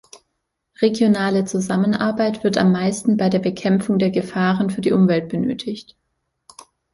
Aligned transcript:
Regionale 0.81 1.45
Zusammenarbeit 1.45 2.43
wird 2.43 2.57
am 2.57 2.71
meisten 2.71 3.17
bei 3.17 3.29
der 3.29 3.37
Bekämpfung 3.37 3.99
der 3.99 4.09
Gefahren 4.09 4.71
für 4.71 4.81
die 4.81 4.93
Umwelt 4.93 5.29
benötigt. 5.29 5.95